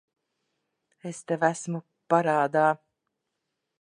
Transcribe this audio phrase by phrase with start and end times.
[1.09, 1.81] Es tev esmu
[2.15, 2.65] parādā.